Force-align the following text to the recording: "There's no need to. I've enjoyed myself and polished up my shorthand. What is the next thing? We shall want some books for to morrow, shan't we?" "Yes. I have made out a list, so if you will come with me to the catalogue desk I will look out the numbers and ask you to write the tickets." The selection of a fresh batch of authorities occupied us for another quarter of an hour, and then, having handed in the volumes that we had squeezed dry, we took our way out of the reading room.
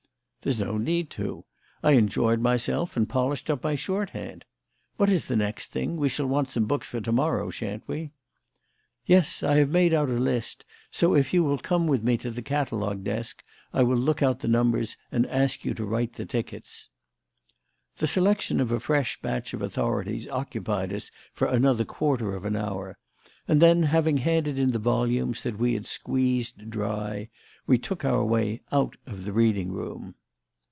"There's 0.43 0.59
no 0.59 0.79
need 0.79 1.11
to. 1.11 1.45
I've 1.83 1.99
enjoyed 1.99 2.39
myself 2.41 2.97
and 2.97 3.07
polished 3.07 3.47
up 3.51 3.63
my 3.63 3.75
shorthand. 3.75 4.43
What 4.97 5.07
is 5.07 5.25
the 5.25 5.35
next 5.35 5.67
thing? 5.71 5.97
We 5.97 6.09
shall 6.09 6.25
want 6.25 6.49
some 6.49 6.65
books 6.65 6.87
for 6.87 6.99
to 6.99 7.11
morrow, 7.11 7.51
shan't 7.51 7.83
we?" 7.87 8.13
"Yes. 9.05 9.43
I 9.43 9.57
have 9.57 9.69
made 9.69 9.93
out 9.93 10.09
a 10.09 10.13
list, 10.13 10.65
so 10.89 11.13
if 11.13 11.31
you 11.31 11.43
will 11.43 11.59
come 11.59 11.85
with 11.85 12.01
me 12.01 12.17
to 12.17 12.31
the 12.31 12.41
catalogue 12.41 13.03
desk 13.03 13.43
I 13.71 13.83
will 13.83 13.99
look 13.99 14.23
out 14.23 14.39
the 14.39 14.47
numbers 14.47 14.97
and 15.11 15.27
ask 15.27 15.63
you 15.63 15.75
to 15.75 15.85
write 15.85 16.13
the 16.13 16.25
tickets." 16.25 16.89
The 17.97 18.07
selection 18.07 18.59
of 18.59 18.71
a 18.71 18.79
fresh 18.79 19.21
batch 19.21 19.53
of 19.53 19.61
authorities 19.61 20.27
occupied 20.29 20.91
us 20.91 21.11
for 21.33 21.47
another 21.47 21.85
quarter 21.85 22.33
of 22.33 22.45
an 22.45 22.55
hour, 22.55 22.97
and 23.47 23.61
then, 23.61 23.83
having 23.83 24.17
handed 24.17 24.57
in 24.57 24.71
the 24.71 24.79
volumes 24.79 25.43
that 25.43 25.59
we 25.59 25.75
had 25.75 25.85
squeezed 25.85 26.67
dry, 26.71 27.29
we 27.67 27.77
took 27.77 28.03
our 28.03 28.25
way 28.25 28.61
out 28.71 28.97
of 29.05 29.23
the 29.25 29.33
reading 29.33 29.71
room. 29.71 30.15